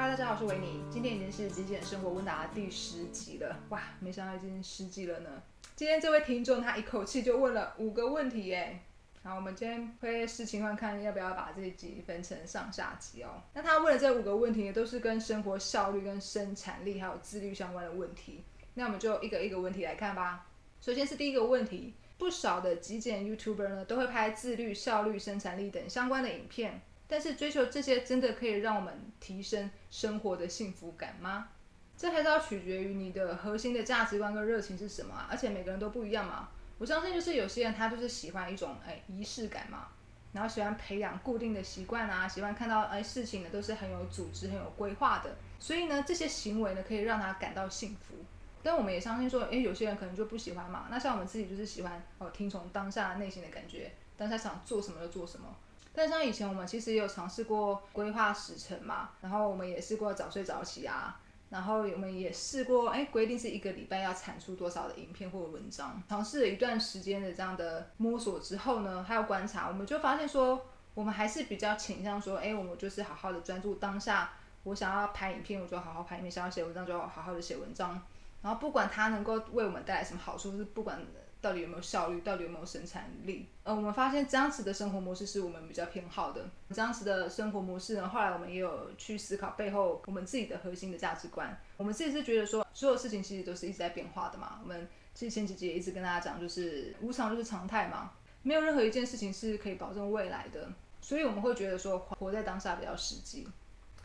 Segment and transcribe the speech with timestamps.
[0.00, 0.82] 哈大家好，我是维尼。
[0.90, 5.42] 今天已经是极简生活问答第十集了，哇，没想到已经十集了呢。
[5.76, 8.80] 今天这位听众他一口气就问了五个问题耶。
[9.22, 13.42] 好，我们今天会视情况看要不要把这一集分成上下集哦。
[13.52, 18.42] 那他问的这五个问题都是跟生活效率、跟生产力还有自律相关的问题。
[18.72, 20.46] 那我们就一个一个问题来看吧。
[20.80, 26.80] 首先是第一个问题，不少的极简 YouTuber 呢都会拍自律、效率、生产力等相关的影片。
[27.10, 31.48] 但是追求这些真的可以让我们提升生活的幸福感吗？
[31.96, 35.28] 这还是要取决于你的核心的价值观跟热情是什么啊！
[35.30, 36.48] 而且每个人都不一样嘛。
[36.78, 39.88] 我相信就是有些人他就是喜欢一种哎仪式感嘛，
[40.32, 45.36] 然后喜欢培养固定的习惯啊，喜欢看到哎事情呢都是很有组织、很有规划的。
[45.58, 48.14] 所以呢这些行为呢可以让他感到幸福。
[48.62, 50.86] 但我们也相信说，哎有些人可能就不喜欢嘛。
[50.90, 55.54] 那像我们自己就是喜欢哦听从当下内心的感觉，当下想做什么就做什么。
[55.92, 74.30] 但像以前我们其实也有尝试过规划时程嘛，然后我们也试过早睡早起啊，然后我们也试过哎规定是一个礼拜要产出多少的影片或者文章，尝试了一段时间的这样的摸索之后呢，还有观察，我们就发现说，我们还是比较倾向说，哎，我们就是好好的专注当下，
[74.62, 78.00] 我想要拍影片，我就好好拍影片；想要写文章，就好好的写文章。
[78.42, 80.98] 然后不管它能够为我们带来什么好处，是不管。
[81.40, 82.20] 到底有没有效率？
[82.20, 83.48] 到底有没有生产力？
[83.62, 86.48] 呃，我们发现这样子的生活模式是我们比较偏好的。
[86.70, 91.58] 这样子的生活模式呢，后来我们也有去思考背后我们自己的核心的价值观。
[91.76, 94.60] 我们自己是觉得说，所有事情其实都是一直在变化的嘛。
[94.62, 100.70] 我们其实前几集也一直跟大家讲，就是无常就是常态嘛，没有任何一件事情是可以保证未来的。
[101.00, 103.48] 所以我们会觉得说，活在当下比较实际。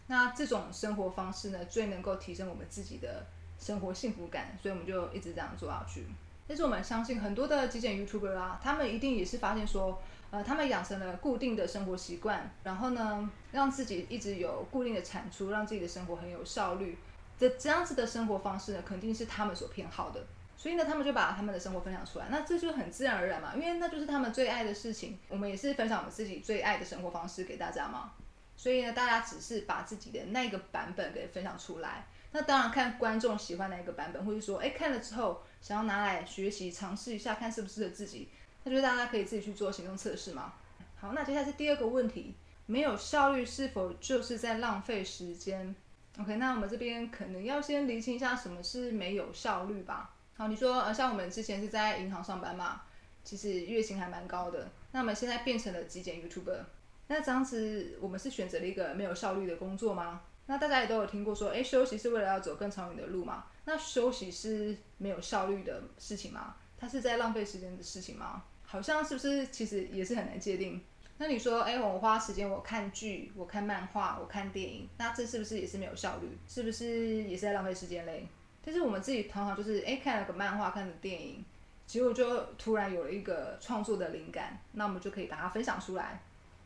[0.08, 3.26] 那这种生活方式呢，最能够提升我们自己的
[3.60, 6.06] 生活幸福感，所以我们就一直这样做下去。
[6.48, 16.98] 但是我们相信很多的极简 YouTuber 啊，他们一定也是发现说，呃，他们养成了固定的生活习惯，然后呢，让自己一直有固定的产出，让自己的生活很有效率。
[17.38, 20.24] 这这样子的生活方式呢，肯定是他们所偏好的。
[20.58, 25.18] 所以呢，他们就把他们的生活分享出来，那这就很自然而然嘛，因为那就是他们最爱的事情。
[25.28, 28.12] 我们也是分享我们自己最爱的生活方式给大家嘛。
[28.58, 32.08] 所以呢，大家只是把自己的那个版本给分享出来。
[32.32, 38.30] 那当然看观众喜欢哪一个版本，或者说，哎，看了之后想要拿来学习尝试一下，看适不适合自己，
[38.64, 40.54] 那就是大家可以自己去做行动测试嘛。
[41.00, 42.36] 好，那接下来是第二个问题，
[42.66, 45.74] 没有效率是否就是在浪费时间
[46.20, 50.14] ？OK，那我们这边可能要先厘清一下什么是没有效率吧。
[50.36, 52.82] 好，你说，呃，像我们之前是在银行上班嘛，
[53.24, 56.60] 其实月薪还蛮高的，那我们现在变成了极简 YouTuber，
[57.08, 60.22] 那这样子我们是选择了一个没有效率的工作吗？
[60.48, 63.46] 那大家也都有听过说，哎，休息是为了要走更长远的路嘛？
[63.66, 66.56] 那休息是没有效率的事情吗？
[66.78, 68.44] 它是在浪费时间的事情吗？
[68.64, 70.84] 好像是不是其实也是很难界定？
[71.18, 76.38] 那你说，哎，我花时间我看剧、我看漫画、我看电影，那这是不是也是没有效率？
[76.48, 78.28] 是不是也是在浪费时间嘞？
[78.64, 81.46] 但是我们自己常常就是，哎，看了个漫画、看了电影，
[81.88, 86.22] 结果就突然有了一个创作的灵感，那我们就可以把它分享出来。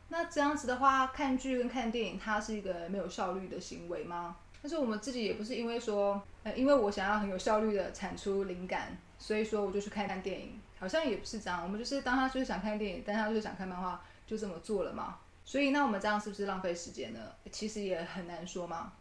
[0.09, 4.35] 那这样子的话，看剧跟看电影，它是一个没有效率的行为吗？
[4.61, 11.63] 但是我们自己也不是因为说，呃，因为我想要很有效率的产出灵感，所以说我就去看看电影，好像也不是这样。
[11.63, 15.17] 我们就是当他就是想看电影，但他就是想看漫画，就这么做了嘛。
[15.45, 17.19] 所以那我们这样是不是浪费时间呢？
[17.51, 18.91] 其实也很难说嘛。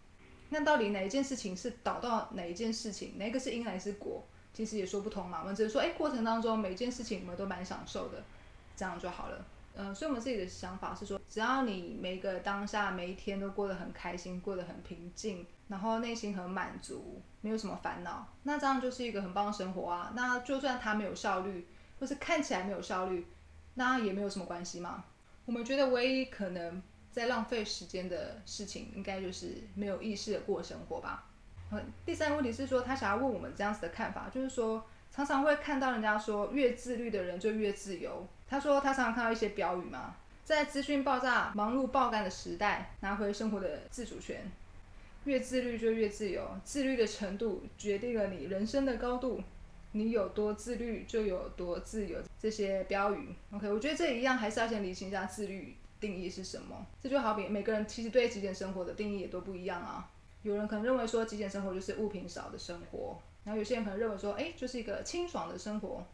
[0.51, 5.41] 那到底哪一件事情是导到哪一件事情，哪个是因还是果，其实也说不通嘛。
[5.41, 8.23] 我们只是说，哎，过程当中每一件事情我们都蛮享受的，
[8.77, 9.45] 这样就好了。
[9.75, 20.13] 嗯，所以我们自己的想法是说，只要你每个当下每一天都过得很开心，过得很平静，然后内心很满足，没有什么烦恼，那这样就是一个很棒的生活啊。
[20.17, 21.67] 那就算它没有效率，
[22.01, 23.27] 或是看起来没有效率，
[23.75, 25.05] 那也没有什么关系嘛。
[25.47, 31.25] 我们觉得唯一可能在浪费时间的事情，应该就是没有意识的过生活吧。
[32.05, 34.85] 第三个问题是说，他想要问我们这样子的看法，就是说。
[35.11, 38.25] 常常会看到人家说，越自律的人就越自由。
[38.49, 44.51] 他说他常常看到一些标语嘛，在资讯爆炸、忙碌爆肝的时代，拿回生活的自主权。
[45.25, 49.43] 越自律就越自由，自律的程度决定了你人生的高度。
[49.93, 52.19] 你有多自律，就有多自由。
[52.39, 56.87] 这些标语，OK，我觉得这一样还是要先理清一下自律定义是什么。
[57.03, 60.09] 这就好比每个人其实对极简生活的定义也都不一样啊。
[60.43, 63.19] 有人可能认为说极简生活就是物品少的生活。
[63.45, 66.07] 然后有些人可能认为说，哎，就是一个清爽的生活。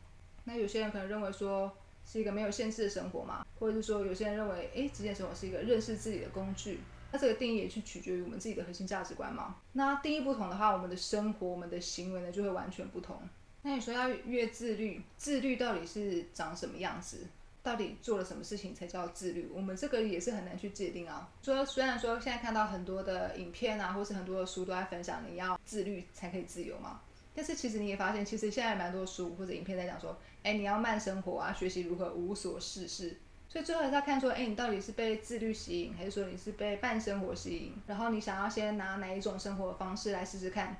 [0.45, 6.81] 那有些人可能认为说，是一个没有限制的生活嘛，或者是说，有些人认为，哎，极简生活是一个认识自己的工具。
[7.13, 9.57] 那这个定义也是取决于我们自己的核心价值观嘛。
[9.73, 13.17] 那定义不同的话，我们的生活、我们的行为呢，就会完全不同。
[13.63, 17.27] 那你说要越自律，自律到底是长什么样子？
[17.63, 19.49] 到底做了什么事情才叫自律？
[19.55, 21.31] 我们这个也是很难去界定啊。
[21.43, 27.01] 说虽然说现在看到很多的影片啊，或是很多的书都在分享你要自律才可以自由嘛，
[27.35, 33.17] 但是其实你也发现，其实现在蛮多书或者影片在讲说，哎，你要慢生活啊，学习如何无所事事。
[33.49, 37.73] 所以最后还是要看说，哎，你到底是被自律吸引，还是说你是被半生活吸引？
[37.87, 40.77] 然后你想要先拿哪一种生活方式来试试看？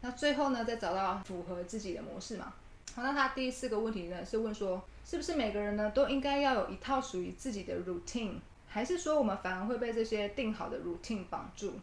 [0.00, 2.52] 那最后呢，再找到符合自己的模式嘛？
[2.94, 8.34] 好，那他第四个问题呢，是问说，是不是每个人呢都应该要有一套属于自己的 routine，
[8.66, 11.74] 还是说我们反而会被这些定好的 routine 绑住？